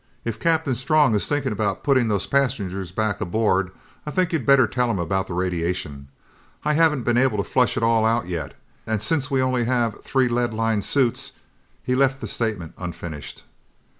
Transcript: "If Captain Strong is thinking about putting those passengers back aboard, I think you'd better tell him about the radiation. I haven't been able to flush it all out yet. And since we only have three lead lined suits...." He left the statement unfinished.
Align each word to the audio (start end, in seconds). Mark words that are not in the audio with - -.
"If 0.25 0.39
Captain 0.39 0.73
Strong 0.73 1.13
is 1.13 1.27
thinking 1.27 1.51
about 1.51 1.83
putting 1.83 2.07
those 2.07 2.25
passengers 2.25 2.91
back 2.91 3.21
aboard, 3.21 3.69
I 4.03 4.09
think 4.09 4.33
you'd 4.33 4.47
better 4.47 4.65
tell 4.65 4.89
him 4.89 4.97
about 4.97 5.27
the 5.27 5.35
radiation. 5.35 6.07
I 6.65 6.73
haven't 6.73 7.03
been 7.03 7.19
able 7.19 7.37
to 7.37 7.43
flush 7.43 7.77
it 7.77 7.83
all 7.83 8.03
out 8.03 8.27
yet. 8.27 8.55
And 8.87 8.99
since 8.99 9.29
we 9.29 9.43
only 9.43 9.65
have 9.65 10.01
three 10.03 10.27
lead 10.27 10.55
lined 10.55 10.85
suits...." 10.85 11.33
He 11.83 11.93
left 11.93 12.19
the 12.19 12.27
statement 12.27 12.73
unfinished. 12.79 13.43